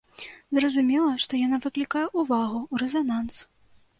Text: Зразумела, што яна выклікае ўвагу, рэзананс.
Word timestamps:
Зразумела, 0.59 1.09
што 1.25 1.41
яна 1.41 1.59
выклікае 1.65 2.05
ўвагу, 2.21 2.61
рэзананс. 2.83 3.45